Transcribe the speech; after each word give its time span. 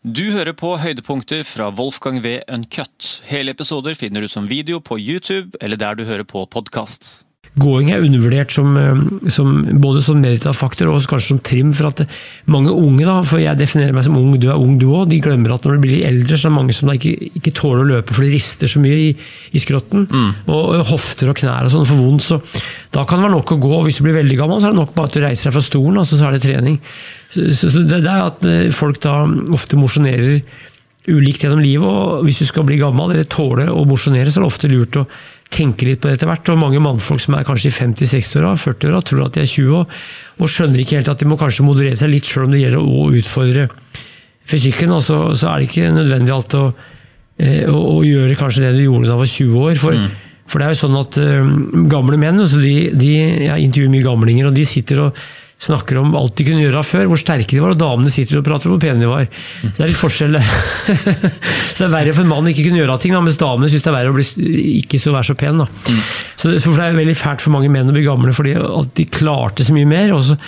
Du 0.00 0.30
hører 0.32 0.54
på 0.56 0.78
høydepunkter 0.80 1.42
fra 1.44 1.66
Wolfgang 1.76 2.22
V. 2.24 2.38
Uncut. 2.48 3.20
Hele 3.28 3.52
episoder 3.52 3.92
finner 3.92 4.24
du 4.24 4.30
som 4.32 4.46
video 4.48 4.78
på 4.80 4.96
YouTube 4.96 5.60
eller 5.60 5.76
der 5.76 5.98
du 5.98 6.06
hører 6.08 6.24
på 6.24 6.46
podkast. 6.48 7.26
Gåing 7.58 7.88
er 7.90 8.04
undervurdert 8.04 8.52
som, 8.54 8.76
eh, 8.78 9.28
som 9.28 9.64
både 9.82 10.00
som 10.04 10.20
meditativ 10.22 10.86
og 10.86 11.02
kanskje 11.02 11.32
som 11.32 11.40
trim. 11.42 11.72
For 11.74 11.88
at 11.88 12.04
mange 12.46 12.70
unge, 12.70 13.04
da, 13.04 13.22
for 13.26 13.42
jeg 13.42 13.58
definerer 13.58 13.92
meg 13.92 14.04
som 14.06 14.16
ung, 14.16 14.38
du 14.38 14.48
er 14.48 14.60
ung 14.60 14.78
du 14.78 14.86
òg, 14.86 15.08
de 15.10 15.18
glemmer 15.20 15.54
at 15.54 15.66
når 15.66 15.74
du 15.74 15.80
blir 15.88 16.06
eldre, 16.06 16.38
så 16.38 16.46
er 16.46 16.54
det 16.54 16.58
mange 16.60 16.76
som 16.76 16.92
ikke, 16.92 17.32
ikke 17.40 17.54
tåler 17.58 17.82
å 17.82 17.88
løpe, 17.90 18.14
for 18.14 18.22
det 18.22 18.36
rister 18.36 18.70
så 18.70 18.78
mye 18.78 19.10
i, 19.10 19.10
i 19.52 19.58
skrotten. 19.58 20.06
Mm. 20.06 20.30
Og, 20.46 20.62
og, 20.62 20.86
hofter 20.92 21.32
og 21.32 21.40
knær 21.42 21.66
og 21.66 21.74
sånn 21.74 21.88
får 21.90 22.00
vondt. 22.00 22.28
Så 22.28 22.40
da 22.94 23.04
kan 23.04 23.18
det 23.18 23.26
være 23.26 23.36
nok 23.36 23.54
å 23.56 23.60
gå. 23.66 23.74
og 23.80 23.86
Hvis 23.88 23.98
du 23.98 24.06
blir 24.06 24.20
veldig 24.20 24.38
gammel, 24.38 24.62
så 24.62 24.70
er 24.70 24.76
det 24.76 24.82
nok 24.84 24.94
bare 24.94 25.10
at 25.10 25.18
du 25.18 25.24
reiser 25.26 25.50
deg 25.50 25.58
fra 25.58 25.66
stolen, 25.66 25.98
altså, 25.98 26.20
så 26.20 26.28
er 26.28 26.38
det 26.38 26.44
trening. 26.46 26.78
Så, 27.30 27.50
så, 27.50 27.70
så 27.74 27.82
det, 27.82 28.04
det 28.06 28.14
er 28.14 28.26
at 28.30 28.46
eh, 28.46 28.66
folk 28.74 29.02
da 29.02 29.24
ofte 29.54 29.78
mosjonerer 29.78 30.38
ulikt 31.08 31.44
gjennom 31.44 31.62
livet, 31.64 31.86
og 31.86 32.24
hvis 32.26 32.42
du 32.42 32.46
skal 32.48 32.66
bli 32.68 32.78
gammel 32.80 33.14
eller 33.14 33.28
tåle 33.30 33.68
å 33.72 33.84
mosjonere, 33.88 34.28
så 34.28 34.40
er 34.40 34.44
det 34.44 34.50
ofte 34.50 34.70
lurt 34.70 34.98
å 35.00 35.06
tenke 35.50 35.86
litt 35.88 36.02
på 36.02 36.08
det 36.08 36.18
etter 36.18 36.28
hvert. 36.30 36.52
og 36.52 36.60
Mange 36.60 36.82
mannfolk 36.82 37.22
som 37.24 37.36
er 37.38 37.46
kanskje 37.48 37.70
i 37.70 37.74
50-60-åra, 37.74 38.52
40-åra, 38.60 39.02
tror 39.06 39.24
at 39.26 39.36
de 39.36 39.42
er 39.42 39.50
20 39.50 39.80
år, 39.80 40.00
og 40.38 40.52
skjønner 40.52 40.82
ikke 40.82 41.00
helt 41.00 41.10
at 41.12 41.22
de 41.22 41.28
må 41.30 41.40
kanskje 41.40 41.66
moderere 41.66 41.98
seg 41.98 42.12
litt, 42.12 42.28
selv 42.28 42.48
om 42.48 42.54
det 42.54 42.62
gjelder 42.62 42.84
å 42.84 43.10
utfordre 43.18 43.66
fysikken. 44.50 44.94
Og 44.96 45.04
så, 45.06 45.20
så 45.38 45.50
er 45.50 45.60
det 45.60 45.70
ikke 45.70 45.92
nødvendig 45.96 46.34
alt 46.36 46.58
å, 46.58 46.64
eh, 47.40 47.64
å, 47.70 47.78
å, 47.96 48.00
gjøre 48.06 48.38
kanskje 48.38 48.66
det 48.66 48.74
du 48.78 48.84
gjorde 48.84 49.08
da 49.08 49.16
du 49.16 49.24
var 49.24 49.32
20 49.34 49.64
år. 49.64 49.76
For, 49.80 49.98
mm. 49.98 50.42
for 50.52 50.60
det 50.60 50.68
er 50.68 50.74
jo 50.76 50.82
sånn 50.84 50.98
at 51.00 51.20
um, 51.24 51.54
gamle 51.90 52.20
menn, 52.20 52.44
altså 52.44 52.62
de, 52.62 52.74
de, 52.92 53.14
Jeg 53.48 53.70
intervjuer 53.70 53.94
mye 53.96 54.06
gamlinger, 54.06 54.50
og 54.50 54.58
de 54.60 54.68
sitter 54.68 55.06
og 55.08 55.24
snakker 55.60 55.98
om 56.00 56.14
alt 56.16 56.34
de 56.38 56.46
kunne 56.46 56.62
gjøre 56.62 56.82
før, 56.86 57.04
hvor 57.10 57.20
sterke 57.20 57.52
de 57.52 57.60
var, 57.60 57.74
og 57.74 57.80
damene 57.80 58.12
sitter 58.12 58.38
og 58.40 58.46
prater 58.46 58.70
om 58.70 58.74
hvor 58.74 58.82
pene 58.82 59.02
de 59.02 59.10
var. 59.10 59.26
Så 59.60 59.74
det 59.76 59.84
er 59.84 59.90
litt 59.90 60.00
forskjell. 60.00 60.38
så 61.74 61.76
det 61.82 61.86
er 61.86 61.92
verre 61.92 62.14
for 62.16 62.24
en 62.24 62.32
mann 62.32 62.48
ikke 62.48 62.64
kunne 62.68 62.80
gjøre 62.80 62.96
ting, 63.02 63.12
da, 63.16 63.20
mens 63.24 63.40
damene 63.40 63.68
syns 63.72 63.84
det 63.84 63.92
er 63.92 63.98
verre 63.98 64.14
å 64.14 64.16
bli 64.16 64.26
ikke 64.80 65.00
så 65.02 65.12
være 65.12 65.30
så 65.30 65.36
pen. 65.40 65.60
Da. 65.60 65.68
Mm. 65.68 66.02
Så, 66.32 66.54
det 66.56 66.86
er 66.86 66.96
veldig 66.96 67.18
fælt 67.18 67.44
for 67.44 67.54
mange 67.54 67.68
menn 67.72 67.92
å 67.92 67.96
bli 67.96 68.06
gamle, 68.06 68.32
fordi 68.36 68.56
at 68.56 68.92
de 68.96 69.08
klarte 69.12 69.66
så 69.66 69.76
mye 69.76 69.88
mer. 69.90 70.14
Også, 70.16 70.38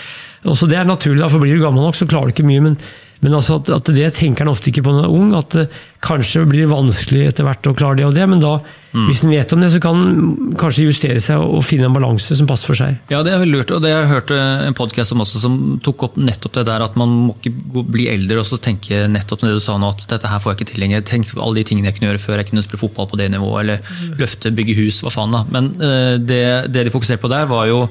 også 0.48 0.70
det 0.72 0.80
er 0.80 0.88
naturlig, 0.88 1.20
da, 1.20 1.30
for 1.32 1.44
blir 1.44 1.60
du 1.60 1.64
gammel 1.66 1.84
nok, 1.84 1.98
så 1.98 2.08
klarer 2.08 2.32
du 2.32 2.36
ikke 2.36 2.48
mye. 2.48 2.64
men 2.70 2.80
men 3.22 3.36
altså 3.38 3.60
at, 3.60 3.70
at, 3.70 3.88
det 3.94 4.08
tenker 4.16 4.42
han 4.42 4.50
ofte 4.50 4.72
ikke 4.72 4.82
på 4.82 4.92
når 4.92 5.04
han 5.04 5.08
er 5.08 5.18
ung, 5.20 5.34
at 5.38 5.54
det 5.54 5.68
kanskje 6.02 6.42
blir 6.50 6.66
vanskelig 6.66 7.28
etter 7.28 7.46
hvert 7.46 7.68
å 7.70 7.74
klare 7.78 8.00
det 8.00 8.06
og 8.08 8.16
det, 8.16 8.24
men 8.26 8.42
da, 8.42 8.56
mm. 8.90 9.04
hvis 9.06 9.20
han 9.22 9.30
vet 9.30 9.54
om 9.54 9.62
det, 9.62 9.68
så 9.70 9.80
kan 9.84 10.00
han 10.00 10.56
kanskje 10.58 10.88
justere 10.88 11.22
seg 11.22 11.38
og 11.38 11.62
finne 11.62 11.86
en 11.86 11.94
balanse 11.94 12.34
som 12.34 12.48
passer 12.50 12.72
for 12.72 12.80
seg. 12.80 12.98
Ja, 13.12 13.20
det 13.22 13.30
er 13.30 13.38
veldig 13.44 13.60
lurt, 13.60 13.74
og 13.76 13.84
det 13.84 13.92
jeg 13.92 14.10
hørte 14.10 14.40
en 14.66 14.74
podkast 14.74 15.14
om 15.14 15.22
også 15.22 15.44
som 15.44 15.58
tok 15.86 16.08
opp 16.08 16.18
nettopp 16.18 16.58
det 16.58 16.66
der 16.72 16.82
at 16.88 16.98
man 16.98 17.14
må 17.28 17.38
ikke 17.38 17.86
bli 17.94 18.08
eldre 18.10 18.42
og 18.42 18.48
så 18.48 18.58
tenke 18.58 19.04
nettopp 19.06 19.46
det 19.46 19.54
du 19.54 19.62
sa 19.62 19.78
nå, 19.78 19.94
at 19.94 20.08
dette 20.10 20.32
her 20.32 20.42
får 20.42 20.56
jeg 20.56 20.60
ikke 20.60 20.70
til 20.72 20.82
lenger. 20.82 21.06
Tenk 21.06 21.30
alle 21.36 21.60
de 21.60 21.68
tingene 21.70 21.92
jeg 21.92 22.00
kunne 22.00 22.10
gjøre 22.10 22.26
før 22.26 22.42
jeg 22.42 22.50
kunne 22.50 22.66
spille 22.66 22.82
fotball 22.82 23.12
på 23.12 23.22
det 23.22 23.30
nivået, 23.30 23.60
eller 23.62 23.84
mm. 23.86 24.16
løfte, 24.18 24.50
bygge 24.58 24.80
hus, 24.82 24.98
hva 25.06 25.14
faen 25.14 25.38
da. 25.38 25.46
Men 25.54 25.76
uh, 25.78 26.16
det, 26.18 26.46
det 26.74 26.88
de 26.88 26.94
fokuserte 26.96 27.22
på 27.22 27.30
der, 27.30 27.46
var 27.52 27.70
jo 27.70 27.84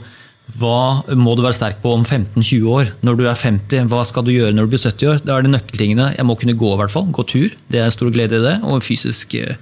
hva 0.59 1.03
må 1.15 1.35
du 1.37 1.43
være 1.45 1.55
sterk 1.55 1.79
på 1.83 1.93
om 1.95 2.03
15-20 2.03 2.65
år? 2.67 2.91
Når 3.05 3.19
du 3.19 3.23
er 3.25 3.37
50, 3.37 3.87
hva 3.91 4.01
skal 4.07 4.25
du 4.27 4.33
gjøre 4.33 4.55
når 4.55 4.67
du 4.67 4.73
blir 4.73 4.83
70 4.83 5.11
år? 5.13 5.21
Da 5.23 5.37
er 5.37 5.45
det 5.45 5.53
nøkkeltingene. 5.53 6.09
Jeg 6.17 6.27
må 6.27 6.35
kunne 6.39 6.57
gå, 6.59 6.73
i 6.73 6.79
hvert 6.81 6.93
fall. 6.93 7.07
Gå 7.15 7.25
tur. 7.29 7.55
Det 7.71 7.79
er 7.79 7.93
stor 7.93 8.11
glede 8.13 8.39
i 8.39 8.43
det. 8.43 8.57
Og 8.67 8.83
fysisk 8.83 9.37
eh, 9.39 9.55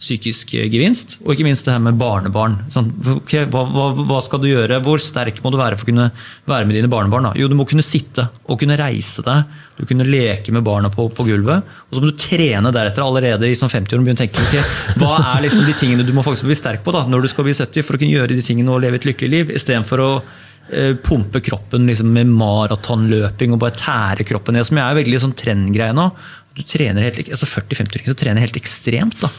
psykisk 0.00 0.54
gevinst. 0.72 1.18
Og 1.20 1.34
ikke 1.34 1.44
minst 1.44 1.66
det 1.66 1.74
her 1.74 1.82
med 1.84 1.98
barnebarn. 2.00 2.56
Sånn, 2.72 2.88
okay, 3.18 3.44
hva, 3.52 3.66
hva, 3.68 3.90
hva, 3.98 4.20
skal 4.24 4.40
du 4.40 4.48
gjøre? 4.48 4.78
Hvor 4.84 5.02
sterk 5.02 5.42
må 5.44 5.52
du 5.52 5.58
være 5.60 5.76
for 5.76 5.84
å 5.84 5.90
kunne 5.90 6.06
være 6.48 6.68
med 6.68 6.78
dine 6.78 6.88
barnebarn? 6.90 7.28
Da? 7.28 7.32
Jo, 7.36 7.50
du 7.52 7.56
må 7.58 7.66
kunne 7.68 7.84
sitte 7.84 8.24
og 8.46 8.62
kunne 8.62 8.78
reise 8.80 9.24
deg. 9.26 9.58
Du 9.76 9.84
kunne 9.88 10.08
leke 10.08 10.54
med 10.56 10.64
barna 10.64 10.88
på, 10.92 11.04
på 11.12 11.26
gulvet. 11.28 11.68
Og 11.90 11.98
så 11.98 12.00
må 12.00 12.08
du 12.08 12.16
trene 12.20 12.72
deretter 12.72 13.04
allerede 13.04 13.50
i 13.50 13.58
sånn 13.58 13.72
50 13.72 13.98
år. 13.98 14.06
og 14.06 14.22
tenke, 14.22 14.46
okay, 14.48 14.64
Hva 15.02 15.18
er 15.34 15.44
liksom 15.44 15.68
de 15.68 15.76
tingene 15.76 16.08
du 16.08 16.14
må 16.16 16.24
faktisk 16.24 16.48
bli 16.48 16.56
sterk 16.56 16.84
på 16.86 16.96
da, 16.96 17.04
når 17.04 17.26
du 17.26 17.32
skal 17.34 17.48
bli 17.50 17.56
70 17.60 17.84
for 17.84 17.98
å 17.98 18.00
kunne 18.00 18.16
gjøre 18.16 18.40
de 18.40 18.46
tingene 18.46 18.72
og 18.72 18.80
leve 18.86 19.02
et 19.02 19.10
lykkelig 19.10 19.32
liv, 19.36 19.54
istedenfor 19.60 20.06
å 20.06 20.10
eh, 20.16 20.96
pumpe 20.96 21.44
kroppen 21.44 21.84
liksom, 21.92 22.08
med 22.16 22.32
maratonløping 22.40 23.52
og 23.52 23.60
bare 23.68 23.76
tære 23.76 24.30
kroppen 24.32 24.56
ned, 24.56 24.64
som 24.64 24.80
jeg 24.80 24.88
er 24.88 25.02
veldig 25.04 25.24
sånn 25.28 25.36
trendgreie 25.44 25.96
nå. 25.96 26.08
Du 26.56 26.64
trener 26.64 27.10
helt, 27.10 27.26
altså 27.28 27.52
40-50-åringer 27.60 28.14
som 28.14 28.22
trener 28.24 28.48
helt 28.48 28.62
ekstremt. 28.64 29.20
da 29.20 29.32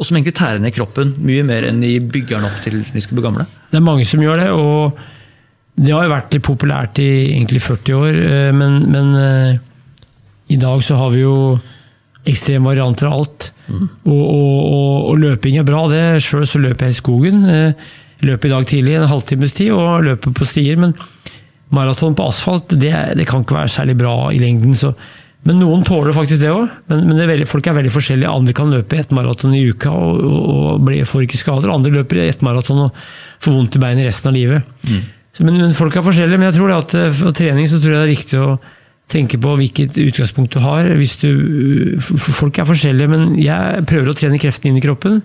og 0.00 0.08
som 0.08 0.16
egentlig 0.16 0.32
tærer 0.38 0.62
ned 0.64 0.72
kroppen 0.72 1.12
mye 1.20 1.44
mer 1.44 1.66
enn 1.68 1.82
de 1.84 1.92
bygger 2.00 2.38
den 2.38 2.48
opp 2.48 2.60
til 2.64 2.78
de 2.88 3.02
skal 3.04 3.18
bli 3.18 3.24
gamle. 3.26 3.44
Det 3.68 3.76
er 3.76 3.84
mange 3.84 4.06
som 4.08 4.22
gjør 4.24 4.40
det, 4.40 4.48
og 4.56 4.96
det 5.80 5.92
har 5.92 6.06
jo 6.06 6.14
vært 6.14 6.32
litt 6.36 6.46
populært 6.46 7.00
i 7.04 7.10
egentlig 7.34 7.60
40 7.64 7.98
år, 7.98 8.20
eh, 8.24 8.48
men, 8.56 8.78
men 8.92 9.12
uh, 9.16 9.52
i 10.50 10.58
dag 10.60 10.82
så 10.84 10.96
har 10.98 11.12
vi 11.12 11.22
jo 11.22 11.36
ekstreme 12.28 12.68
varianter 12.68 13.08
av 13.08 13.18
alt. 13.20 13.50
Mm. 13.68 13.84
Og, 13.84 14.16
og, 14.16 14.56
og, 14.58 14.96
og, 15.12 15.20
løping 15.20 15.60
er 15.60 15.68
bra, 15.68 15.84
det. 15.92 16.02
Sjøl 16.24 16.48
så 16.48 16.60
løper 16.60 16.88
jeg 16.88 16.96
i 16.96 17.00
skogen. 17.00 17.44
Uh, 17.44 17.92
løper 18.26 18.50
i 18.50 18.52
dag 18.52 18.68
tidlig 18.68 18.98
en 18.98 19.08
halvtimes 19.08 19.56
tid, 19.56 19.72
og 19.76 20.04
løper 20.08 20.34
på 20.36 20.48
stier. 20.48 20.80
Men 20.80 20.96
maraton 21.76 22.16
på 22.18 22.28
asfalt, 22.28 22.76
det, 22.76 22.92
det, 23.16 23.28
kan 23.28 23.44
ikke 23.44 23.60
være 23.60 23.72
særlig 23.72 23.96
bra 24.00 24.14
i 24.34 24.40
lengden. 24.42 24.76
så 24.76 24.92
men 25.48 25.56
noen 25.56 25.84
tåler 25.86 26.12
faktisk 26.12 26.42
det 26.42 26.50
òg. 26.52 26.66
Men, 26.90 27.06
men 27.08 27.16
det 27.16 27.24
er 27.24 27.30
veldig, 27.30 27.46
folk 27.48 27.68
er 27.70 27.78
veldig 27.78 27.92
forskjellige. 27.94 28.32
Andre 28.42 28.54
kan 28.56 28.72
løpe 28.72 28.98
ett 29.00 29.14
maraton 29.16 29.54
i 29.56 29.62
uka 29.72 29.92
og, 29.92 30.20
og, 30.20 30.90
og 30.90 31.08
får 31.08 31.24
ikke 31.24 31.40
skader. 31.40 31.72
Andre 31.72 31.94
løper 31.94 32.20
ett 32.26 32.44
maraton 32.44 32.84
og 32.84 33.00
får 33.40 33.56
vondt 33.56 33.78
i 33.78 33.82
beinet 33.82 34.08
resten 34.08 34.28
av 34.28 34.36
livet. 34.36 34.68
Mm. 34.84 35.00
Så, 35.32 35.46
men, 35.46 35.56
men, 35.56 35.72
folk 35.76 35.96
er 35.96 36.04
forskjellige. 36.04 36.42
Men 36.42 36.50
jeg 36.50 36.58
tror 36.58 36.76
at 36.76 36.94
eh, 36.98 37.08
for 37.22 37.36
trening 37.36 37.70
så 37.70 37.80
tror 37.80 37.94
jeg 37.94 38.02
det 38.02 38.04
er 38.04 38.14
viktig 38.14 38.44
å 38.44 38.52
tenke 39.10 39.40
på 39.42 39.56
hvilket 39.62 39.98
utgangspunkt 40.04 40.54
du 40.54 40.62
har. 40.62 40.92
Du, 41.24 41.96
folk 41.98 42.60
er 42.60 42.68
forskjellige, 42.68 43.10
men 43.10 43.28
jeg 43.40 43.84
prøver 43.88 44.12
å 44.12 44.18
trene 44.20 44.40
kreften 44.42 44.70
inn 44.70 44.78
i 44.78 44.84
kroppen. 44.84 45.22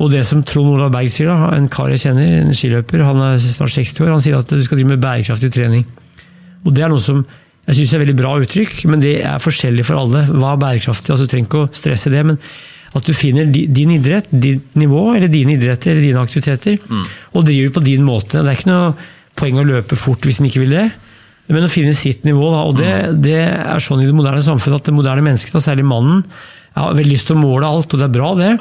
Og 0.00 0.12
det 0.12 0.24
som 0.28 0.42
Trond 0.44 0.74
Olav 0.74 0.90
Berg 0.96 1.12
sier, 1.12 1.28
da, 1.28 1.52
en 1.56 1.68
kar 1.72 1.92
jeg 1.92 2.08
kjenner, 2.08 2.32
en 2.40 2.56
skiløper, 2.56 3.04
han 3.04 3.20
er 3.30 3.38
snart 3.40 3.72
60 3.72 4.04
år, 4.04 4.16
han 4.16 4.24
sier 4.24 4.36
at 4.40 4.50
du 4.52 4.60
skal 4.64 4.80
drive 4.80 4.96
med 4.96 5.04
bærekraftig 5.04 5.52
trening. 5.54 5.86
Og 6.66 6.74
det 6.76 6.84
er 6.84 6.92
noe 6.92 7.04
som 7.04 7.22
jeg 7.66 7.80
syns 7.80 7.92
det 7.92 7.96
er 7.98 8.02
veldig 8.04 8.18
bra 8.20 8.32
uttrykk, 8.44 8.80
men 8.90 9.02
det 9.02 9.16
er 9.26 9.42
forskjellig 9.42 9.84
for 9.88 9.98
alle. 9.98 10.22
Hva 10.30 10.52
er 10.54 10.62
bærekraftig? 10.62 11.10
Altså, 11.12 11.26
du 11.26 11.32
trenger 11.32 11.48
ikke 11.48 11.62
å 11.64 11.70
stresse 11.74 12.12
det, 12.12 12.22
men 12.28 12.38
at 12.96 13.08
du 13.08 13.12
finner 13.16 13.48
din 13.50 13.92
idrett, 13.96 14.28
ditt 14.30 14.76
nivå, 14.78 15.02
eller 15.16 15.30
dine 15.32 15.56
idretter 15.56 15.92
eller 15.92 16.04
dine 16.06 16.22
aktiviteter, 16.22 16.78
mm. 16.78 17.08
og 17.34 17.48
driver 17.48 17.74
på 17.76 17.82
din 17.84 18.06
måte. 18.06 18.38
Det 18.38 18.52
er 18.52 18.60
ikke 18.60 18.70
noe 18.70 18.92
poeng 19.36 19.58
å 19.60 19.66
løpe 19.66 19.98
fort 19.98 20.24
hvis 20.24 20.38
en 20.40 20.48
ikke 20.48 20.62
vil 20.62 20.76
det, 20.78 20.86
men 21.52 21.66
å 21.66 21.70
finne 21.70 21.94
sitt 21.94 22.24
nivå. 22.26 22.46
Da. 22.54 22.62
og 22.70 22.78
det, 22.78 22.92
mm. 22.94 23.18
det, 23.26 23.40
er 23.42 23.82
sånn 23.82 24.04
i 24.04 24.08
det 24.08 24.16
moderne 24.16 24.44
samfunnet 24.46 24.80
at 24.80 24.90
det 24.90 24.96
moderne 24.96 25.26
mennesket, 25.26 25.58
særlig 25.62 25.88
mannen, 25.90 26.22
har 26.76 26.94
veldig 26.96 27.12
lyst 27.12 27.30
til 27.30 27.38
å 27.38 27.42
måle 27.42 27.68
alt, 27.68 27.90
og 27.90 28.00
det 28.00 28.06
er 28.06 28.14
bra, 28.14 28.30
det. 28.38 28.54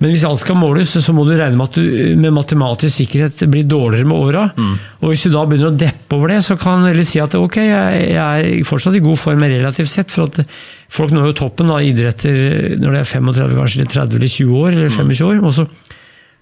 Men 0.00 0.14
hvis 0.14 0.22
alt 0.24 0.40
skal 0.40 0.56
måles, 0.56 0.94
så 1.04 1.12
må 1.12 1.26
du 1.28 1.34
regne 1.34 1.58
med 1.58 1.68
at 1.68 1.76
du 1.76 2.16
med 2.16 2.32
matematisk 2.32 3.02
sikkerhet 3.02 3.42
blir 3.52 3.66
dårligere 3.68 4.08
med 4.08 4.16
åra. 4.16 4.46
Mm. 4.56 4.72
Og 5.02 5.10
hvis 5.10 5.26
du 5.26 5.34
da 5.34 5.42
begynner 5.44 5.68
å 5.68 5.76
deppe 5.82 6.16
over 6.16 6.32
det, 6.32 6.38
så 6.46 6.56
kan 6.60 6.80
du 6.80 6.88
heller 6.88 7.04
si 7.04 7.20
at 7.20 7.36
ok, 7.36 7.58
jeg, 7.60 7.98
jeg 8.14 8.46
er 8.54 8.68
fortsatt 8.68 8.96
i 8.96 9.02
god 9.04 9.20
form 9.20 9.44
relativt 9.44 9.92
sett. 9.92 10.14
For 10.14 10.30
at 10.30 10.40
folk 10.90 11.12
når 11.12 11.28
jo 11.28 11.38
toppen 11.42 11.72
av 11.74 11.84
idretter 11.84 12.78
når 12.80 12.96
de 12.96 13.02
er 13.02 13.10
35, 13.12 13.56
kanskje 13.58 13.82
eller 13.82 13.92
30 13.92 14.20
eller 14.20 14.32
20 14.36 14.62
år, 14.62 14.70
eller 14.72 14.94
25 14.96 15.26
år. 15.28 15.42
Og 15.44 15.56
så, 15.58 15.66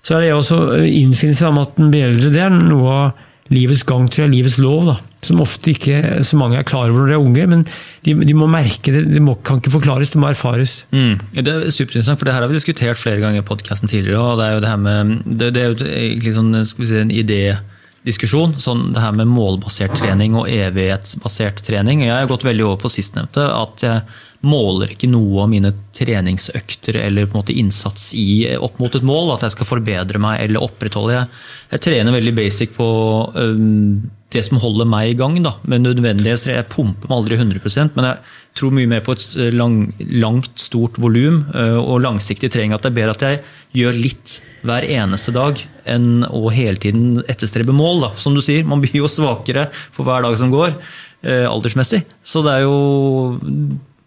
så 0.07 0.15
er 0.15 0.23
det 0.23 0.35
også 0.37 0.61
innfinnelse 0.87 1.51
av 1.51 1.59
at 1.65 1.75
den 1.81 1.91
blir 1.91 2.13
eldre. 2.13 2.31
Det 2.37 2.45
er 2.47 2.55
noe 2.55 2.95
av 2.95 3.25
livets 3.55 3.87
gang, 3.89 4.09
tror 4.11 4.27
jeg. 4.27 4.35
Livets 4.37 4.59
lov. 4.63 4.91
da 4.93 4.99
som 5.25 5.41
ofte 5.43 5.73
ikke 5.73 6.23
så 6.27 6.39
mange 6.39 6.59
er 6.59 6.67
klar 6.67 6.93
over 6.93 7.03
når 7.03 7.11
de 7.11 7.17
er 7.17 7.25
unge. 7.25 7.47
Men 7.51 7.65
de, 8.07 8.15
de 8.29 8.37
må 8.37 8.49
merke 8.51 8.95
det, 8.95 9.05
det 9.11 9.23
må, 9.25 9.37
kan 9.47 9.61
ikke 9.61 9.75
forklares, 9.75 10.13
det 10.15 10.21
må 10.23 10.31
erfares. 10.31 10.83
Mm. 10.95 11.19
Det 11.35 11.55
er 11.55 11.73
superinteressant, 11.75 12.21
for 12.21 12.29
det 12.29 12.37
her 12.37 12.45
har 12.45 12.53
vi 12.53 12.59
diskutert 12.59 13.01
flere 13.01 13.23
ganger 13.23 13.43
i 13.43 13.49
podkasten 13.49 13.91
tidligere. 13.91 14.21
og 14.21 14.39
Det 14.39 14.47
er 14.47 14.55
jo 14.55 14.63
det 14.65 14.71
her 14.73 14.85
med, 14.85 15.17
det, 15.27 15.51
det 15.57 15.65
er 15.65 15.73
jo 15.73 15.91
egentlig 15.91 16.37
sånn, 16.39 16.55
skal 16.71 16.85
vi 16.85 16.91
si, 16.93 17.03
en 17.03 17.17
idédiskusjon. 17.25 18.57
Sånn, 18.63 18.87
det 18.95 19.03
her 19.03 19.19
med 19.19 19.31
målbasert 19.33 19.99
trening 19.99 20.39
og 20.39 20.51
evighetsbasert 20.53 21.65
trening. 21.67 22.07
Jeg 22.07 22.15
har 22.15 22.31
gått 22.31 22.47
veldig 22.47 22.69
over 22.71 22.83
på 22.85 22.95
sistnevnte. 22.95 23.49
at 23.59 23.87
jeg 23.87 24.07
måler 24.47 24.93
ikke 24.95 25.11
noe 25.11 25.43
av 25.43 25.49
mine 25.51 25.73
treningsøkter 25.97 27.01
eller 27.01 27.27
på 27.27 27.35
en 27.35 27.43
måte 27.43 27.57
innsats 27.59 28.13
i, 28.15 28.47
opp 28.55 28.79
mot 28.79 28.95
et 28.95 29.07
mål. 29.07 29.33
At 29.35 29.47
jeg 29.47 29.57
skal 29.57 29.71
forbedre 29.73 30.21
meg 30.23 30.45
eller 30.45 30.63
opprettholde. 30.63 31.17
Jeg, 31.17 31.43
jeg 31.75 31.85
trener 31.89 32.15
veldig 32.15 32.35
basic 32.37 32.77
på 32.77 32.89
um, 33.35 33.99
det 34.31 34.45
som 34.47 34.61
holder 34.63 34.87
meg 34.89 35.13
i 35.13 35.17
gang. 35.19 35.41
Da. 35.43 35.57
med 35.63 35.83
nødvendighet, 35.87 36.47
Jeg 36.47 36.69
pumper 36.71 37.11
meg 37.11 37.17
aldri 37.19 37.41
100% 37.41 37.97
men 37.97 38.11
jeg 38.13 38.19
tror 38.61 38.75
mye 38.75 38.91
mer 38.91 39.03
på 39.07 39.15
et 39.17 39.27
lang, 39.55 39.93
langt, 39.99 40.55
stort 40.61 41.01
volum 41.03 41.43
uh, 41.55 41.81
og 41.83 42.05
langsiktig 42.07 42.53
trening. 42.55 42.77
At 42.77 42.87
det 42.87 42.93
er 42.93 43.01
bedre 43.01 43.17
at 43.19 43.27
jeg 43.27 43.43
gjør 43.83 43.99
litt 43.99 44.39
hver 44.67 44.87
eneste 44.87 45.35
dag 45.35 45.59
enn 45.89 46.23
å 46.31 46.47
hele 46.55 46.79
tiden 46.79 47.25
etterstrebe 47.27 47.75
mål. 47.75 48.07
Da. 48.07 48.15
Som 48.23 48.39
du 48.39 48.43
sier, 48.45 48.63
man 48.63 48.85
blir 48.85 49.03
jo 49.03 49.11
svakere 49.11 49.67
for 49.91 50.07
hver 50.07 50.23
dag 50.23 50.39
som 50.39 50.55
går, 50.55 50.79
uh, 51.27 51.47
aldersmessig. 51.51 52.05
Så 52.23 52.47
det 52.47 52.61
er 52.61 52.69
jo 52.69 52.79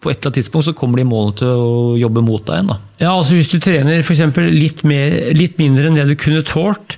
på 0.01 0.09
et 0.09 0.17
eller 0.17 0.31
annet 0.31 0.39
tidspunkt 0.39 0.65
så 0.65 0.75
kommer 0.77 0.97
de 0.97 1.05
målene 1.05 1.37
til 1.37 1.49
å 1.61 1.95
jobbe 2.01 2.23
mot 2.25 2.43
deg 2.47 2.57
igjen. 2.57 2.71
Da. 2.71 2.77
Ja, 3.03 3.11
altså 3.13 3.37
Hvis 3.37 3.51
du 3.51 3.59
trener 3.61 4.01
for 4.05 4.47
litt, 4.49 4.81
mer, 4.87 5.17
litt 5.37 5.61
mindre 5.61 5.89
enn 5.89 5.99
det 5.99 6.07
du 6.09 6.15
kunne 6.19 6.41
tålt, 6.47 6.97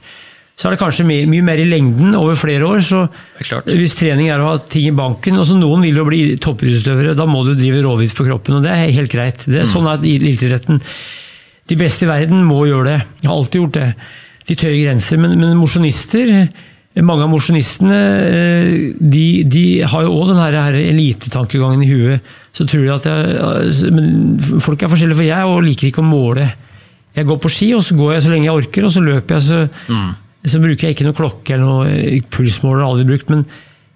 så 0.54 0.70
er 0.70 0.76
det 0.76 0.84
kanskje 0.84 1.06
mye, 1.08 1.26
mye 1.28 1.44
mer 1.44 1.60
i 1.60 1.66
lengden 1.68 2.14
over 2.16 2.38
flere 2.38 2.68
år. 2.68 2.84
så 2.86 3.08
Hvis 3.66 3.98
trening 3.98 4.30
er 4.32 4.40
å 4.40 4.52
ha 4.52 4.58
ting 4.62 4.86
i 4.88 4.96
banken 4.96 5.40
og 5.42 5.48
så 5.50 5.58
Noen 5.58 5.84
vil 5.84 5.98
jo 5.98 6.06
bli 6.08 6.22
toppidrettsutøvere, 6.38 7.16
da 7.18 7.26
må 7.28 7.42
du 7.48 7.56
drive 7.58 7.82
råvilt 7.84 8.16
på 8.16 8.28
kroppen. 8.28 8.60
og 8.60 8.64
Det 8.64 8.72
er 8.72 8.94
helt 8.94 9.12
greit. 9.12 9.44
Det 9.48 9.64
er 9.64 9.68
mm. 9.68 9.72
Sånn 9.74 9.90
er 9.90 10.06
eliteidretten. 10.14 10.84
De 11.72 11.80
beste 11.80 12.06
i 12.06 12.12
verden 12.12 12.46
må 12.46 12.62
gjøre 12.70 12.92
det. 12.92 13.00
Jeg 13.24 13.32
har 13.32 13.40
alltid 13.40 13.62
gjort 13.64 13.80
det. 13.80 13.90
De 14.48 14.60
tøyer 14.60 14.80
grenser. 14.86 15.20
Men, 15.24 15.36
men 15.42 15.58
mosjonister 15.58 16.32
mange 17.02 17.26
av 17.26 17.32
mosjonistene 17.32 18.00
eh, 18.22 18.74
de, 19.00 19.26
de, 19.50 19.64
har 19.90 20.04
jo 20.06 20.14
òg 20.14 20.30
den 20.30 20.42
her, 20.44 20.78
elitetankegangen 20.78 21.82
i 21.82 21.90
huet. 21.90 22.34
Så 22.54 22.68
tror 22.70 22.84
de 22.86 22.92
at 22.94 23.08
jeg, 23.10 23.94
men 23.96 24.38
Folk 24.62 24.84
er 24.84 24.92
forskjellige, 24.92 25.18
for 25.18 25.26
jeg 25.26 25.50
og 25.50 25.64
liker 25.66 25.90
ikke 25.90 26.04
å 26.04 26.06
måle. 26.06 26.46
Jeg 27.18 27.30
går 27.30 27.40
på 27.42 27.52
ski, 27.56 27.72
og 27.74 27.82
så 27.86 27.98
går 27.98 28.16
jeg 28.16 28.26
så 28.26 28.34
lenge 28.34 28.50
jeg 28.50 28.62
orker, 28.62 28.86
og 28.86 28.94
så 28.94 29.02
løper 29.06 29.40
jeg. 29.40 29.46
Så, 29.48 29.90
mm. 29.90 30.14
så 30.54 30.62
bruker 30.62 30.88
jeg 30.88 30.98
ikke 30.98 31.10
noe 31.10 31.18
klokke 31.18 31.56
eller 31.56 31.66
noe 31.66 31.90
eh, 31.98 32.22
pulsmåler. 32.30 32.86
aldri 32.86 33.10
brukt, 33.10 33.34
men 33.34 33.46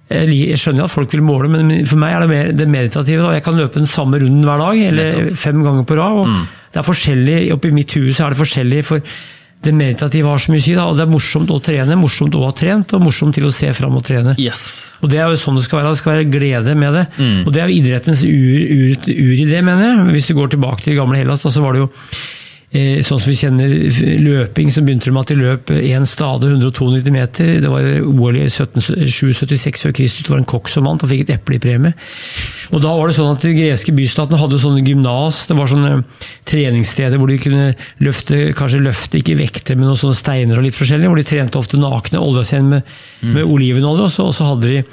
jeg 0.07 0.57
skjønner 0.57 0.85
at 0.87 0.93
folk 0.93 1.11
vil 1.11 1.25
måle, 1.27 1.49
men 1.51 1.83
for 1.85 1.99
meg 1.99 2.13
er 2.15 2.21
det 2.23 2.27
mer 2.31 2.51
det 2.55 2.67
meditative. 2.71 3.33
Jeg 3.35 3.43
kan 3.43 3.57
løpe 3.59 3.81
den 3.81 3.89
samme 3.91 4.21
runden 4.21 4.45
hver 4.47 4.61
dag, 4.63 4.83
eller 4.89 5.33
fem 5.37 5.59
ganger 5.65 5.83
på 5.85 5.97
rad. 5.99 6.21
og 6.23 6.29
mm. 6.31 6.45
Det 6.71 6.79
er 6.79 6.87
forskjellig, 6.87 7.39
Oppi 7.53 7.73
mitt 7.75 7.93
hus 7.99 8.21
er 8.23 8.33
det 8.33 8.39
forskjellig. 8.39 8.85
for 8.87 9.17
det 9.65 9.73
meditative 9.73 10.29
har 10.29 10.41
så 10.41 10.53
mye 10.53 10.61
å 10.61 10.63
si. 10.63 10.75
Da, 10.77 10.85
og 10.87 10.97
Det 10.97 11.03
er 11.03 11.11
morsomt 11.11 11.51
å 11.51 11.57
trene, 11.63 11.97
morsomt 11.99 12.35
å 12.37 12.43
ha 12.45 12.53
trent, 12.55 12.93
og 12.93 13.03
morsomt 13.07 13.35
til 13.35 13.47
å 13.49 13.53
se 13.53 13.71
fram 13.75 13.97
og 13.97 14.05
trene. 14.05 14.35
Yes. 14.39 14.93
Og 15.01 15.09
Det 15.11 15.19
er 15.19 15.31
jo 15.31 15.39
sånn 15.41 15.57
det 15.57 15.65
skal 15.65 15.81
være. 15.81 15.93
Det 15.95 16.01
skal 16.01 16.13
være 16.13 16.29
glede 16.31 16.75
med 16.77 16.93
det. 16.93 17.05
Mm. 17.17 17.39
Og 17.43 17.53
Det 17.53 17.61
er 17.61 17.71
jo 17.71 17.79
idrettens 17.81 18.23
ur, 18.27 18.97
ur, 19.11 19.35
det, 19.49 19.61
mener 19.65 19.83
jeg. 19.87 20.07
Hvis 20.15 20.29
du 20.29 20.35
går 20.37 20.53
tilbake 20.53 20.85
til 20.85 20.99
gamle 20.99 21.19
Hellas, 21.19 21.45
da, 21.45 21.53
så 21.53 21.63
var 21.65 21.73
det 21.73 21.85
jo 21.85 21.89
sånn 22.67 23.21
som 23.21 23.29
vi 23.31 23.37
kjenner 23.39 23.71
løping, 24.19 24.67
så 24.67 24.81
begynte 24.83 25.11
med 25.15 25.23
at 25.23 25.29
de 25.31 25.37
løp 25.39 25.69
én 25.71 26.03
stade 26.05 26.49
192 26.49 27.13
meter. 27.15 27.51
Det 27.63 27.69
var 27.71 27.85
OL 28.03 28.35
i 28.35 28.43
1776 28.49 29.85
før 29.85 29.93
Kristus. 29.95 30.25
Det 30.27 30.33
var 30.33 30.41
en 30.41 30.49
kokk 30.51 30.67
som 30.69 30.83
vant, 30.83 30.99
og 30.99 31.09
fikk 31.09 31.23
et 31.23 31.31
eple 31.37 31.55
i 31.55 31.61
premie. 31.63 31.95
Og 32.75 32.83
da 32.83 32.91
var 32.91 33.07
det 33.07 33.15
sånn 33.15 33.31
at 33.31 33.45
De 33.47 33.53
greske 33.55 33.93
bystatene 33.95 34.41
hadde 34.41 34.59
sånne 34.59 34.83
gymnas, 34.83 35.45
det 35.47 35.55
var 35.55 35.71
sånne 35.71 35.93
treningssteder 36.49 37.21
hvor 37.21 37.31
de 37.31 37.39
kunne 37.39 37.69
løfte 38.03 38.41
kanskje 38.57 38.83
løfte, 38.83 39.21
ikke 39.21 39.39
vekter, 39.39 39.79
men 39.79 39.87
noen 39.87 40.01
sånne 40.03 40.19
steiner 40.19 40.59
og 40.59 40.67
litt 40.67 40.75
forskjellig. 40.75 41.07
Hvor 41.07 41.21
de 41.21 41.27
trente 41.29 41.61
ofte 41.61 41.79
nakne, 41.79 42.19
olja 42.19 42.43
seg 42.51 42.67
med, 42.67 42.83
mm. 43.21 43.31
med 43.31 43.47
olivenolje, 43.47 44.11
og 44.27 44.35
så 44.35 44.51
hadde 44.51 44.73
de 44.75 44.83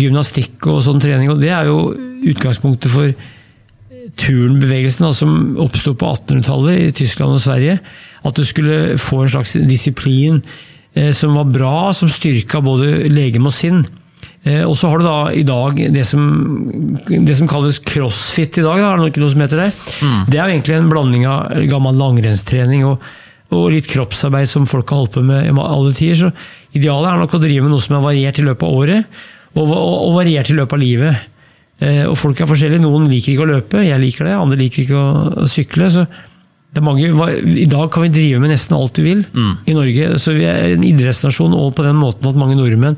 gymnastikk 0.00 0.64
og 0.72 0.80
sånn 0.88 1.02
trening. 1.02 1.28
og 1.28 1.44
Det 1.44 1.52
er 1.52 1.68
jo 1.68 1.92
utgangspunktet 2.32 2.88
for 2.88 3.12
turnbevegelsen 4.20 5.14
som 5.16 5.56
oppsto 5.62 5.94
på 5.98 6.10
1800-tallet 6.12 6.80
i 6.80 6.92
Tyskland 7.02 7.38
og 7.38 7.42
Sverige. 7.42 7.78
At 8.22 8.38
du 8.38 8.44
skulle 8.46 8.98
få 9.00 9.24
en 9.24 9.32
slags 9.34 9.56
disiplin 9.68 10.42
eh, 10.94 11.10
som 11.16 11.34
var 11.38 11.50
bra, 11.50 11.76
som 11.96 12.10
styrka 12.12 12.62
både 12.64 13.08
legeme 13.12 13.50
og 13.50 13.56
sinn. 13.56 13.82
Eh, 14.42 14.62
og 14.66 14.74
så 14.78 14.90
har 14.90 14.98
du 14.98 15.06
da 15.06 15.18
i 15.38 15.44
dag 15.46 15.80
det 15.94 16.04
som, 16.06 16.22
det 17.06 17.34
som 17.38 17.50
kalles 17.50 17.80
crossfit 17.86 18.58
i 18.58 18.64
dag. 18.66 18.78
Da, 18.78 18.92
er 18.92 19.02
det 19.02 19.12
ikke 19.12 19.24
noe 19.24 19.34
som 19.34 19.44
heter 19.44 19.64
det? 19.64 19.68
Mm. 20.02 20.22
Det 20.28 20.38
er 20.38 20.42
jo 20.42 20.56
egentlig 20.56 20.78
en 20.78 20.92
blanding 20.92 21.26
av 21.30 21.66
gammel 21.70 21.98
langrennstrening 22.00 22.86
og, 22.88 23.04
og, 23.52 23.68
litt 23.74 23.90
kroppsarbeid 23.90 24.50
som 24.50 24.66
folk 24.70 24.90
har 24.90 25.04
holdt 25.04 25.16
på 25.18 25.26
med 25.26 25.46
i 25.46 25.54
alle 25.54 25.94
tider. 25.96 26.24
Så 26.24 26.78
idealet 26.78 27.12
er 27.12 27.22
nok 27.22 27.36
å 27.38 27.42
drive 27.42 27.66
med 27.66 27.74
noe 27.74 27.84
som 27.84 27.98
er 27.98 28.06
variert 28.08 28.40
i 28.42 28.46
løpet 28.48 28.66
av 28.66 28.80
året, 28.82 29.20
og, 29.52 29.62
og, 29.68 29.94
og 30.08 30.16
variert 30.18 30.50
i 30.50 30.58
løpet 30.58 30.78
av 30.78 30.82
livet. 30.82 31.28
Eh, 31.82 32.04
og 32.06 32.16
folk 32.18 32.40
er 32.40 32.50
forskjellige. 32.50 32.82
Noen 32.82 33.08
liker 33.10 33.34
ikke 33.34 33.46
å 33.46 33.52
løpe, 33.54 33.86
jeg 33.86 34.02
liker 34.02 34.28
det. 34.28 34.36
Andre 34.38 34.60
liker 34.60 34.84
ikke 34.84 35.00
å 35.00 35.48
sykle. 35.50 35.90
så 35.90 36.06
det 36.72 36.80
mange, 36.80 37.04
I 37.04 37.66
dag 37.68 37.90
kan 37.92 38.06
vi 38.06 38.12
drive 38.14 38.38
med 38.40 38.54
nesten 38.54 38.78
alt 38.78 38.96
vi 38.96 39.10
vil 39.10 39.24
mm. 39.28 39.56
i 39.68 39.74
Norge. 39.76 40.12
så 40.18 40.32
Vi 40.32 40.46
er 40.48 40.70
en 40.70 40.86
idrettsnasjon 40.88 41.52
og 41.52 41.74
på 41.76 41.84
den 41.84 41.98
måten 42.00 42.30
at 42.30 42.38
mange 42.38 42.56
nordmenn 42.56 42.96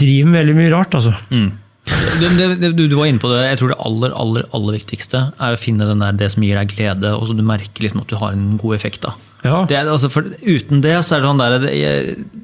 driver 0.00 0.30
med 0.30 0.40
veldig 0.40 0.56
mye 0.58 0.72
rart. 0.72 0.96
altså. 0.98 1.12
Mm. 1.30 1.52
Du, 1.84 2.26
du, 2.72 2.86
du, 2.88 2.96
var 2.96 3.06
inne 3.06 3.22
på 3.22 3.30
det. 3.30 3.44
Jeg 3.44 3.60
tror 3.60 3.70
det 3.70 3.78
aller 3.78 4.16
aller, 4.18 4.48
aller 4.56 4.78
viktigste 4.80 5.20
er 5.36 5.54
å 5.54 5.60
finne 5.60 5.86
der, 5.86 6.18
det 6.18 6.32
som 6.34 6.42
gir 6.42 6.58
deg 6.58 6.74
glede, 6.74 7.14
og 7.14 7.28
så 7.28 7.36
du 7.36 7.44
merker 7.46 7.84
liksom 7.84 8.02
at 8.02 8.10
du 8.10 8.18
har 8.18 8.34
en 8.34 8.56
god 8.58 8.74
effekt. 8.80 9.06
av. 9.06 9.20
Ja. 9.44 9.58
Det, 9.68 9.76
altså 9.76 10.08
for, 10.08 10.30
uten 10.40 10.80
det 10.80 10.94
så 11.04 11.16
er 11.16 11.20
det 11.20 11.28
sånn 11.28 11.42
der, 11.42 11.56
det, 11.60 11.74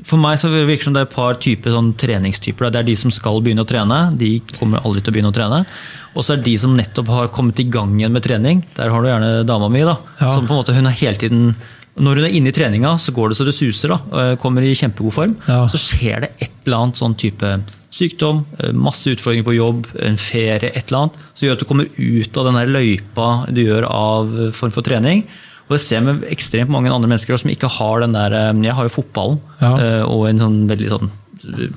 For 0.04 0.20
meg 0.20 0.36
så 0.40 0.50
virker 0.52 0.82
det 0.82 0.84
som 0.84 0.96
det 0.96 1.00
er 1.00 1.08
et 1.08 1.14
par 1.14 1.38
typer 1.40 1.72
sånn 1.72 1.94
treningstyper. 2.00 2.68
Det 2.68 2.82
er 2.82 2.88
de 2.90 2.96
som 3.00 3.14
skal 3.14 3.40
begynne 3.40 3.64
å 3.64 3.68
trene. 3.68 4.02
De 4.20 4.34
kommer 4.58 4.84
aldri 4.84 5.00
til 5.00 5.14
å 5.14 5.16
begynne 5.16 5.32
å 5.32 5.36
trene. 5.36 5.64
Og 6.12 6.26
så 6.26 6.34
er 6.34 6.42
det 6.42 6.50
de 6.50 6.56
som 6.60 6.76
nettopp 6.76 7.10
har 7.14 7.32
kommet 7.32 7.60
i 7.62 7.68
gang 7.72 7.94
igjen 7.96 8.12
med 8.12 8.26
trening. 8.26 8.62
Der 8.76 8.92
har 8.92 9.00
du 9.00 9.08
gjerne 9.08 9.32
dama 9.48 9.70
mi. 9.72 9.84
da, 9.86 9.96
ja. 10.20 10.32
som 10.34 10.44
på 10.44 10.52
en 10.52 10.60
måte 10.60 10.76
hun 10.76 10.90
er 10.90 10.98
hele 11.00 11.20
tiden 11.20 11.54
når 12.00 12.20
hun 12.20 12.26
er 12.28 12.34
inne 12.38 12.52
i 12.52 12.54
treninga, 12.54 12.94
så 13.02 13.12
går 13.12 13.32
det 13.32 13.36
så 13.36 13.44
det 13.44 13.56
suser. 13.56 13.92
da, 13.92 14.36
Kommer 14.40 14.64
i 14.64 14.76
kjempegod 14.76 15.14
form. 15.16 15.36
Ja. 15.48 15.64
Så 15.68 15.80
skjer 15.80 16.24
det 16.24 16.34
et 16.38 16.52
eller 16.64 16.84
annet 16.84 17.00
sånn 17.00 17.16
type 17.18 17.58
sykdom, 17.90 18.44
masse 18.78 19.10
utfordringer 19.10 19.46
på 19.48 19.56
jobb, 19.56 19.88
en 20.06 20.18
ferie, 20.20 20.70
et 20.70 20.84
eller 20.86 21.00
annet, 21.00 21.22
som 21.34 21.46
gjør 21.46 21.56
at 21.56 21.62
du 21.64 21.68
kommer 21.68 21.88
ut 21.96 22.38
av 22.38 22.46
den 22.46 22.60
løypa 22.70 23.28
du 23.50 23.64
gjør 23.64 23.88
av 23.88 24.36
form 24.56 24.74
for 24.74 24.86
trening. 24.86 25.24
Og 25.70 25.76
jeg 25.78 25.84
ser 25.84 26.02
med 26.02 26.24
ekstremt 26.32 26.72
mange 26.74 26.90
andre 26.90 27.08
mennesker 27.08 27.38
som 27.38 27.50
ikke 27.52 27.70
har 27.78 28.02
den 28.02 28.16
der 28.16 28.34
eh, 28.34 28.52
Jeg 28.66 28.74
har 28.74 28.88
jo 28.88 28.96
fotballen 28.96 29.38
ja. 29.62 29.74
Eh, 29.78 30.02
og 30.02 30.26
en 30.26 30.42
sånn 30.42 30.56
veldig 30.70 30.88
sånn 30.90 31.12
eh, 31.46 31.76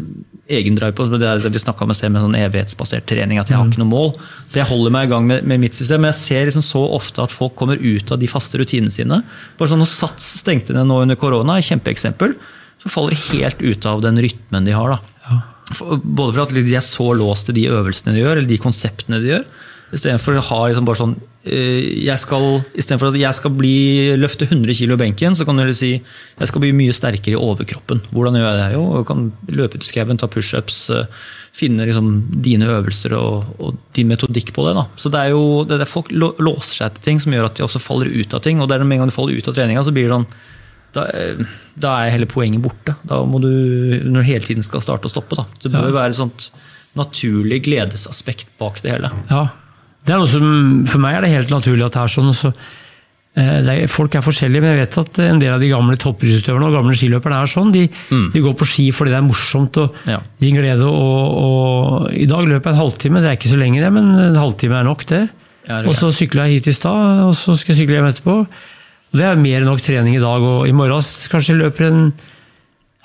egendrive 0.53 0.95
på 0.97 1.05
det, 1.13 1.21
det 1.43 1.51
vi 1.53 1.61
snakka 1.61 1.85
om 1.85 1.93
med 1.93 1.99
sånn 1.99 2.35
evighetsbasert 2.35 3.05
trening. 3.07 3.39
At 3.39 3.51
jeg 3.51 3.55
har 3.55 3.63
mm. 3.63 3.71
ikke 3.71 3.83
noe 3.83 3.91
mål. 3.91 4.09
Så 4.49 4.59
jeg 4.59 4.67
holder 4.67 4.93
meg 4.95 5.07
i 5.07 5.11
gang 5.13 5.29
med, 5.29 5.45
med 5.47 5.61
mitt 5.61 5.77
system. 5.77 6.03
Men 6.03 6.11
jeg 6.11 6.19
ser 6.19 6.49
liksom 6.49 6.65
så 6.65 6.81
ofte 6.97 7.23
at 7.23 7.33
folk 7.33 7.55
kommer 7.59 7.79
ut 7.79 8.11
av 8.11 8.19
de 8.19 8.29
faste 8.29 8.59
rutinene 8.59 8.93
sine. 8.93 9.21
Bare 9.59 9.71
sånn 9.71 9.81
når 9.81 9.91
Sats 9.93 10.27
stengte 10.41 10.75
ned 10.75 10.89
nå 10.89 10.99
under 11.05 11.19
korona, 11.19 11.61
kjempeeksempel, 11.63 12.35
så 12.83 12.91
faller 12.91 13.15
de 13.15 13.39
helt 13.39 13.63
ut 13.63 13.87
av 13.87 14.03
den 14.03 14.19
rytmen 14.25 14.67
de 14.67 14.75
har. 14.75 14.97
da. 14.97 15.15
Ja. 15.29 15.39
Både 16.03 16.33
for 16.33 16.43
at 16.43 16.55
de 16.57 16.75
er 16.75 16.85
så 16.85 17.07
låst 17.15 17.47
til 17.47 17.57
de 17.61 17.69
øvelsene 17.71 18.17
de 18.17 18.25
gjør, 18.25 18.35
eller 18.35 18.49
de 18.49 18.59
konseptene 18.61 19.21
de 19.23 19.31
gjør. 19.37 19.47
Istedenfor 19.93 20.39
å 20.39 20.43
ha 20.47 20.59
liksom 20.65 20.87
bare 20.87 20.99
sånn 20.99 21.13
eh, 21.45 21.85
jeg 22.07 22.17
skal, 22.21 22.47
Istedenfor 22.73 23.11
at 23.11 23.19
jeg 23.19 23.37
skal 23.37 23.53
bli, 23.53 23.75
løfte 24.17 24.47
100 24.47 24.73
kg 24.79 24.95
i 24.95 24.99
benken, 25.03 25.37
så 25.37 25.45
kan 25.45 25.59
du 25.59 25.73
si 25.75 25.93
jeg 25.99 26.49
skal 26.49 26.63
bli 26.63 26.71
mye 26.75 26.95
sterkere 26.95 27.37
i 27.37 27.39
overkroppen. 27.39 28.01
Hvordan 28.09 28.39
gjør 28.39 28.47
jeg 28.49 28.59
det? 28.59 28.67
Jo, 28.73 28.83
jeg 28.97 29.07
kan 29.11 29.27
løpe 29.59 29.77
ut 29.77 29.85
i 29.85 29.89
skauen, 29.91 30.19
ta 30.21 30.29
pushups, 30.33 30.79
eh, 30.95 31.21
finne 31.53 31.85
liksom 31.85 32.09
dine 32.41 32.71
øvelser 32.73 33.13
og, 33.19 33.53
og, 33.61 33.77
din 33.93 34.09
metodikk 34.09 34.49
på 34.55 34.65
det. 34.65 34.73
Da. 34.79 34.87
Så 34.97 35.13
det 35.13 35.21
er 35.21 35.35
jo 35.35 35.45
det 35.69 35.77
er 35.77 35.93
Folk 35.93 36.09
låser 36.09 36.79
seg 36.79 36.97
til 36.97 37.07
ting 37.11 37.21
som 37.21 37.35
gjør 37.35 37.51
at 37.51 37.59
de 37.59 37.67
også 37.67 37.83
faller 37.83 38.09
ut 38.09 38.33
av 38.33 38.41
ting. 38.41 38.61
og 38.61 38.69
det 38.69 38.79
er 38.79 38.87
Med 38.87 38.97
en 38.97 39.05
gang 39.05 39.13
du 39.13 39.15
faller 39.15 39.37
ut 39.37 39.51
av 39.51 39.57
treninga, 39.57 39.85
så 39.85 39.93
blir 39.93 40.09
det 40.09 40.17
sånn 40.17 40.29
da, 40.93 41.07
eh, 41.09 41.41
da, 41.77 41.95
er 42.01 42.13
hele 42.13 42.29
poenget 42.29 42.61
borte. 42.61 42.97
Da 43.05 43.21
må 43.25 43.41
du, 43.41 43.49
når 44.05 44.21
du 44.21 44.29
hele 44.29 44.45
tiden 44.45 44.65
skal 44.65 44.81
starte 44.81 45.09
og 45.09 45.13
stoppe. 45.13 45.37
Da. 45.37 45.45
Det 45.61 45.73
bør 45.73 45.89
ja. 45.89 45.97
være 46.01 46.13
et 46.13 46.21
sånt 46.21 46.49
naturlig 46.97 47.63
gledesaspekt 47.65 48.51
bak 48.61 48.81
det 48.83 48.93
hele. 48.93 49.09
Ja, 49.31 49.47
det 50.03 50.13
er 50.13 50.19
noe 50.19 50.29
som, 50.29 50.47
For 50.89 51.01
meg 51.03 51.17
er 51.17 51.25
det 51.25 51.35
helt 51.35 51.53
naturlig 51.53 51.85
at 51.85 51.95
det 51.95 52.01
er 52.01 52.11
sånn. 52.11 52.31
Så, 52.35 52.51
eh, 53.39 53.59
er, 53.61 53.83
folk 53.91 54.15
er 54.17 54.25
forskjellige, 54.25 54.63
men 54.63 54.73
jeg 54.73 54.81
vet 54.81 54.97
at 55.03 55.21
en 55.23 55.39
del 55.41 55.53
av 55.55 55.63
de 55.63 55.69
gamle 55.71 55.95
toppidrettsutøverne 56.01 56.67
og 56.69 56.75
gamle 56.77 56.97
skiløperne 56.99 57.39
er 57.39 57.51
sånn. 57.51 57.71
De, 57.75 57.85
mm. 57.87 58.27
de, 58.33 58.43
går 58.43 58.57
på 58.59 58.67
ski 58.67 58.89
fordi 58.95 59.13
det 59.13 59.21
er 59.21 59.25
morsomt 59.29 59.79
og 59.81 60.03
ja. 60.09 60.19
de 60.19 60.49
gir 60.49 60.59
glede. 60.59 60.89
Og, 60.89 61.39
og, 61.45 62.11
I 62.11 62.27
dag 62.29 62.49
løper 62.49 62.71
jeg 62.71 62.75
en 62.75 62.83
halvtime, 62.83 63.23
det 63.23 63.31
er 63.31 63.39
ikke 63.39 63.53
så 63.53 63.61
lenge 63.61 63.83
det, 63.83 63.93
men 63.95 64.11
en 64.27 64.41
halvtime 64.41 64.79
er 64.81 64.87
nok, 64.89 65.07
det. 65.13 65.23
Ja, 65.63 65.79
det 65.79 65.87
og 65.87 65.95
så 65.95 66.11
sykla 66.11 66.49
jeg 66.49 66.59
hit 66.59 66.73
i 66.73 66.75
stad, 66.75 67.23
og 67.29 67.33
så 67.39 67.55
skal 67.55 67.71
jeg 67.71 67.85
sykle 67.85 68.01
hjem 68.01 68.11
etterpå. 68.11 68.37
Det 69.13 69.25
er 69.29 69.39
mer 69.39 69.61
enn 69.61 69.69
nok 69.69 69.81
trening 69.85 70.17
i 70.17 70.21
dag, 70.23 70.43
og 70.43 70.67
i 70.67 70.75
morgen 70.75 70.99
kanskje 71.31 71.53
jeg 71.53 71.61
løper 71.61 71.87
en 71.87 72.05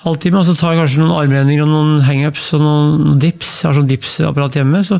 halvtime, 0.03 0.41
og 0.41 0.47
så 0.47 0.55
tar 0.57 0.75
jeg 0.75 0.83
kanskje 0.83 1.03
noen 1.03 1.15
armhevinger 1.15 1.63
og 1.63 1.71
noen 1.71 2.05
hangups 2.07 2.51
og 2.57 2.63
noen 2.63 3.19
dips. 3.21 3.59
Jeg 3.61 3.69
har 3.69 3.77
sånn 3.79 3.87
dipsapparat 3.87 4.59
hjemme. 4.59 4.83
så 4.83 4.99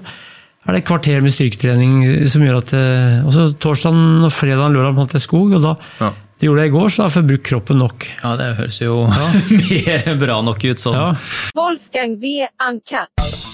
er 0.69 0.77
det 0.77 0.83
et 0.83 0.89
kvarter 0.89 1.21
med 1.25 1.33
styrketrening 1.33 1.99
som 2.29 2.45
gjør 2.45 2.61
at 2.61 2.73
Og 2.77 3.29
Også 3.31 3.45
torsdag, 3.61 3.99
fredag 4.33 4.65
og 4.69 4.75
lørdag 4.77 4.97
holdt 5.01 5.15
jeg 5.17 5.25
skog, 5.25 5.53
og 5.57 5.63
da 5.65 5.75
ja. 5.99 6.11
Det 6.39 6.47
gjorde 6.47 6.63
jeg 6.63 6.71
i 6.71 6.71
går, 6.71 6.87
så 6.87 7.01
da 7.03 7.11
får 7.11 7.19
jeg 7.19 7.27
brukt 7.33 7.47
kroppen 7.49 7.81
nok. 7.83 8.05
Ja, 8.21 8.29
det 8.39 8.45
høres 8.61 8.79
jo 8.79 9.01
ja. 9.11 9.27
mer 9.59 10.07
bra 10.21 10.39
nok 10.47 10.63
ut 10.63 10.79
sånn. 10.79 10.95
Ja. 10.95 11.11
Wolfgang 11.59 12.15
er 12.23 12.53
Ankat. 12.63 13.48